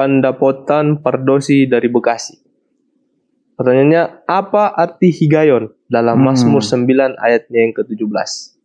[0.00, 2.40] Pandapotan Pardosi dari Bekasi.
[3.52, 6.32] Pertanyaannya, apa arti higayon dalam Hmm.
[6.32, 8.56] Mazmur 9 ayatnya yang ke-17?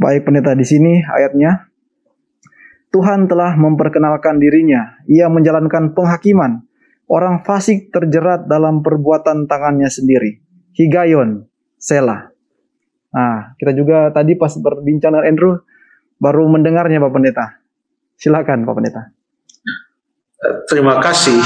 [0.00, 1.68] Baik pendeta di sini ayatnya.
[2.88, 4.96] Tuhan telah memperkenalkan dirinya.
[5.04, 6.64] Ia menjalankan penghakiman.
[7.04, 10.40] Orang fasik terjerat dalam perbuatan tangannya sendiri.
[10.72, 11.44] Higayon,
[11.76, 12.32] Selah.
[13.12, 15.52] Nah, kita juga tadi pas berbincang dengan Andrew
[16.16, 17.46] baru mendengarnya Pak Pendeta.
[18.16, 19.02] Silakan Pak Pendeta.
[20.66, 21.38] Terima kasih.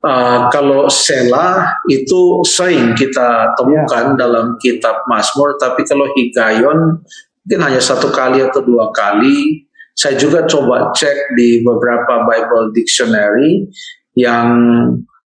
[0.00, 7.04] Uh, kalau Sela itu sering kita temukan dalam kitab Mazmur, tapi kalau Higayon
[7.44, 9.66] mungkin hanya satu kali atau dua kali.
[9.92, 13.68] Saya juga coba cek di beberapa Bible Dictionary
[14.16, 14.48] yang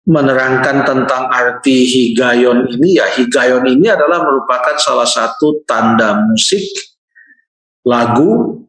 [0.05, 3.01] menerangkan tentang arti Higayon ini.
[3.01, 6.61] Ya, Higayon ini adalah merupakan salah satu tanda musik
[7.81, 8.61] lagu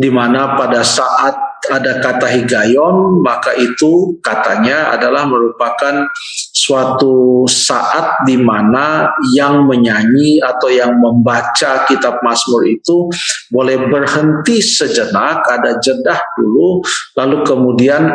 [0.00, 6.08] di mana pada saat ada kata higayon, maka itu katanya adalah merupakan
[6.56, 13.12] suatu saat di mana yang menyanyi atau yang membaca kitab Mazmur itu
[13.52, 16.80] boleh berhenti sejenak, ada jedah dulu,
[17.20, 18.08] lalu kemudian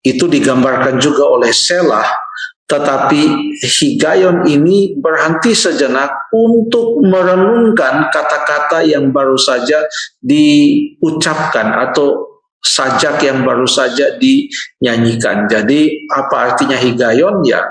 [0.00, 2.08] itu digambarkan juga oleh Selah,
[2.68, 3.22] tetapi
[3.64, 9.88] higayon ini berhenti sejenak untuk merenungkan kata-kata yang baru saja
[10.20, 12.28] diucapkan atau
[12.60, 15.48] sajak yang baru saja dinyanyikan.
[15.48, 17.40] Jadi apa artinya higayon?
[17.48, 17.64] Ya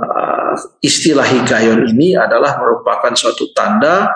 [0.00, 4.08] uh, istilah higayon ini adalah merupakan suatu tanda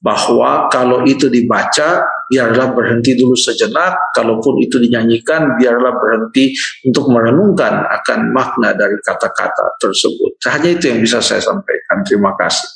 [0.00, 6.54] bahwa kalau itu dibaca biarlah berhenti dulu sejenak, kalaupun itu dinyanyikan biarlah berhenti
[6.86, 10.38] untuk merenungkan akan makna dari kata-kata tersebut.
[10.48, 12.06] Hanya itu yang bisa saya sampaikan.
[12.06, 12.68] Terima kasih.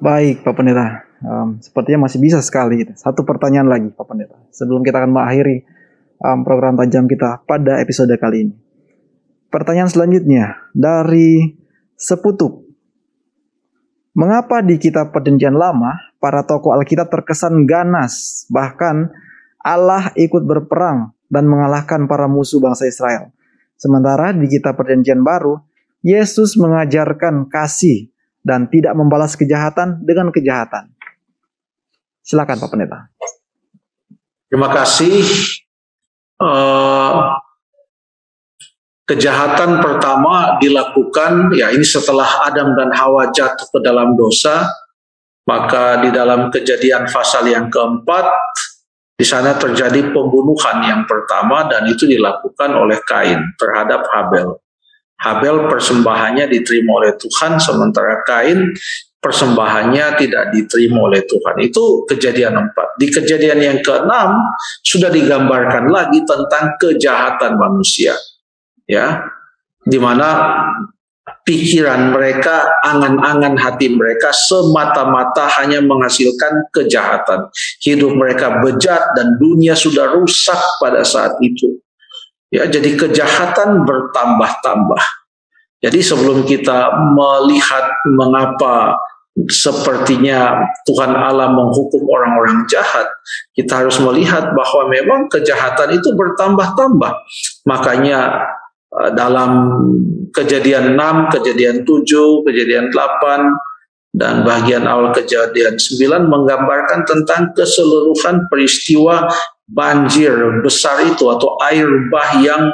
[0.00, 1.04] Baik Pak Pendeta.
[1.24, 2.84] Um, sepertinya masih bisa sekali.
[2.96, 4.36] Satu pertanyaan lagi Pak Pendeta.
[4.50, 5.64] Sebelum kita akan mengakhiri
[6.24, 8.63] um, program tajam kita pada episode kali ini.
[9.54, 11.54] Pertanyaan selanjutnya dari
[11.94, 12.66] Seputuk.
[14.18, 19.14] Mengapa di kitab perjanjian lama para tokoh Alkitab terkesan ganas, bahkan
[19.62, 23.30] Allah ikut berperang dan mengalahkan para musuh bangsa Israel.
[23.78, 25.62] Sementara di kitab perjanjian baru,
[26.02, 28.10] Yesus mengajarkan kasih
[28.42, 30.90] dan tidak membalas kejahatan dengan kejahatan.
[32.26, 33.06] Silakan Pak Pendeta.
[34.50, 35.22] Terima kasih.
[36.42, 37.38] Uh,
[39.04, 44.64] kejahatan pertama dilakukan ya ini setelah Adam dan Hawa jatuh ke dalam dosa
[45.44, 48.24] maka di dalam kejadian pasal yang keempat
[49.14, 54.58] di sana terjadi pembunuhan yang pertama dan itu dilakukan oleh Kain terhadap Habel.
[55.22, 58.74] Habel persembahannya diterima oleh Tuhan sementara Kain
[59.22, 61.56] persembahannya tidak diterima oleh Tuhan.
[61.62, 62.98] Itu kejadian empat.
[62.98, 64.50] Di kejadian yang keenam
[64.82, 68.18] sudah digambarkan lagi tentang kejahatan manusia
[68.84, 69.24] ya
[69.84, 70.28] di mana
[71.44, 77.48] pikiran mereka, angan-angan hati mereka semata-mata hanya menghasilkan kejahatan.
[77.84, 81.80] Hidup mereka bejat dan dunia sudah rusak pada saat itu.
[82.48, 85.02] Ya, jadi kejahatan bertambah-tambah.
[85.84, 88.96] Jadi sebelum kita melihat mengapa
[89.50, 93.04] sepertinya Tuhan Allah menghukum orang-orang jahat,
[93.52, 97.12] kita harus melihat bahwa memang kejahatan itu bertambah-tambah.
[97.68, 98.48] Makanya
[99.18, 99.50] dalam
[100.30, 109.26] kejadian 6, kejadian 7, kejadian 8, dan bagian awal kejadian 9 menggambarkan tentang keseluruhan peristiwa
[109.66, 112.70] banjir besar itu atau air bah yang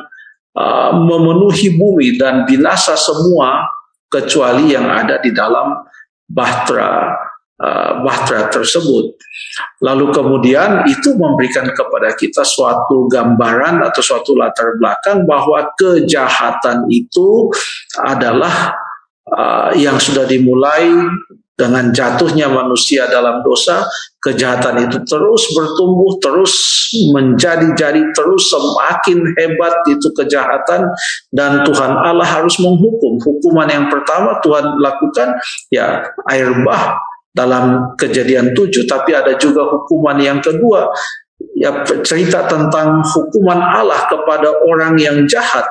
[0.52, 3.64] uh, memenuhi bumi dan binasa semua
[4.12, 5.80] kecuali yang ada di dalam
[6.28, 7.16] bahtera
[7.56, 9.16] uh, bahtera tersebut.
[9.80, 17.48] Lalu kemudian itu memberikan kepada kita suatu gambaran atau suatu latar belakang bahwa kejahatan itu
[18.04, 18.76] adalah
[19.32, 20.92] uh, yang sudah dimulai
[21.60, 23.84] dengan jatuhnya manusia dalam dosa,
[24.24, 26.56] kejahatan itu terus bertumbuh, terus
[27.12, 30.88] menjadi-jadi, terus semakin hebat itu kejahatan
[31.36, 33.20] dan Tuhan Allah harus menghukum.
[33.20, 35.36] Hukuman yang pertama Tuhan lakukan
[35.68, 36.96] ya air bah
[37.30, 40.90] dalam kejadian tujuh, tapi ada juga hukuman yang kedua
[41.56, 45.64] ya cerita tentang hukuman Allah kepada orang yang jahat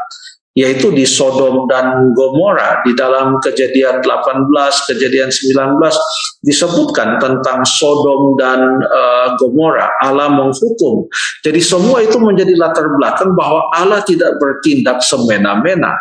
[0.58, 4.50] yaitu di Sodom dan Gomora di dalam kejadian 18,
[4.92, 5.56] kejadian 19
[6.44, 11.06] disebutkan tentang Sodom dan uh, Gomora Allah menghukum.
[11.46, 15.96] Jadi semua itu menjadi latar belakang bahwa Allah tidak bertindak semena-mena.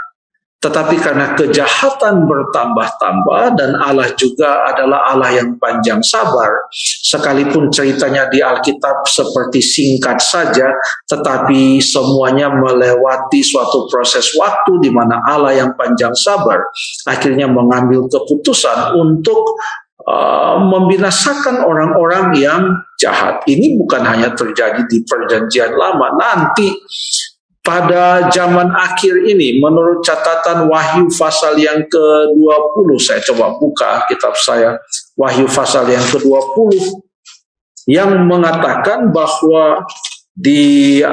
[0.58, 6.50] Tetapi karena kejahatan bertambah-tambah dan Allah juga adalah Allah yang panjang sabar,
[7.06, 10.74] sekalipun ceritanya di Alkitab seperti singkat saja,
[11.06, 16.58] tetapi semuanya melewati suatu proses waktu di mana Allah yang panjang sabar
[17.06, 19.38] akhirnya mengambil keputusan untuk
[20.10, 22.62] uh, membinasakan orang-orang yang
[22.98, 23.46] jahat.
[23.46, 26.66] Ini bukan hanya terjadi di perjanjian lama, nanti
[27.68, 34.80] pada zaman akhir ini menurut catatan Wahyu pasal yang ke-20 saya coba buka kitab saya
[35.20, 36.72] Wahyu pasal yang ke-20
[37.84, 39.84] yang mengatakan bahwa
[40.32, 41.04] di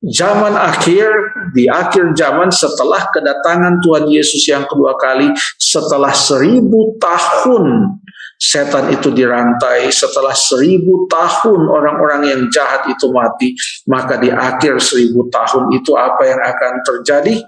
[0.00, 1.08] zaman akhir
[1.52, 5.28] di akhir zaman setelah kedatangan Tuhan Yesus yang kedua kali
[5.60, 7.96] setelah seribu tahun
[8.40, 13.52] setan itu dirantai setelah seribu tahun orang-orang yang jahat itu mati
[13.84, 17.44] maka di akhir seribu tahun itu apa yang akan terjadi?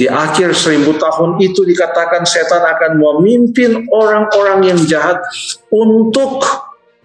[0.00, 5.20] Di akhir seribu tahun itu dikatakan setan akan memimpin orang-orang yang jahat
[5.68, 6.40] untuk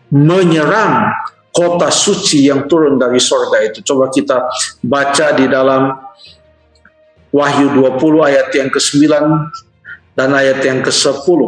[0.07, 1.11] menyerang
[1.55, 3.79] kota suci yang turun dari sorga itu.
[3.79, 4.43] Coba kita
[4.83, 5.95] baca di dalam
[7.31, 9.07] Wahyu 20 ayat yang ke-9
[10.15, 11.39] dan ayat yang ke-10.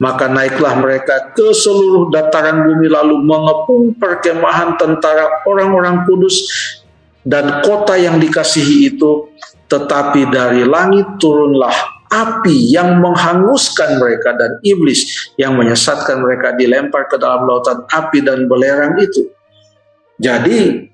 [0.00, 6.42] Maka naiklah mereka ke seluruh dataran bumi lalu mengepung perkemahan tentara orang-orang kudus
[7.22, 9.30] dan kota yang dikasihi itu.
[9.70, 11.72] Tetapi dari langit turunlah
[12.12, 18.44] api yang menghanguskan mereka dan iblis yang menyesatkan mereka dilempar ke dalam lautan api dan
[18.44, 19.32] belerang itu.
[20.22, 20.88] Jadi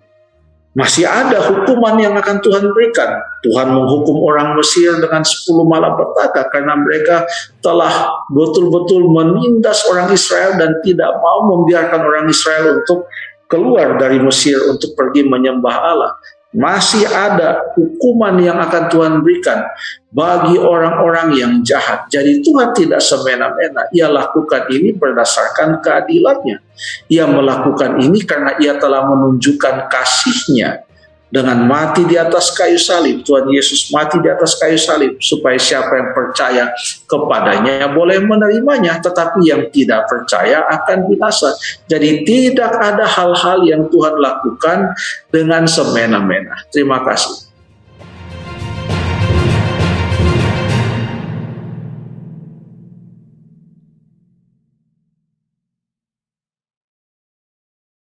[0.73, 3.19] masih ada hukuman yang akan Tuhan berikan.
[3.45, 7.29] Tuhan menghukum orang Mesir dengan 10 malapetaka karena mereka
[7.61, 13.11] telah betul-betul menindas orang Israel dan tidak mau membiarkan orang Israel untuk
[13.51, 16.13] keluar dari Mesir untuk pergi menyembah Allah
[16.49, 19.69] masih ada hukuman yang akan Tuhan berikan
[20.09, 22.09] bagi orang-orang yang jahat.
[22.09, 23.85] Jadi Tuhan tidak semena-mena.
[23.93, 26.65] Ia lakukan ini berdasarkan keadilannya.
[27.13, 30.88] Ia melakukan ini karena ia telah menunjukkan kasihnya
[31.29, 33.25] dengan mati di atas kayu salib.
[33.25, 36.65] Tuhan Yesus mati di atas kayu salib supaya siapa yang percaya
[37.09, 41.53] kepadanya boleh menerimanya, tetapi yang tidak percaya akan binasa.
[41.89, 44.93] Jadi tidak ada hal-hal yang Tuhan lakukan
[45.33, 46.65] dengan semena-mena.
[46.73, 47.48] Terima kasih.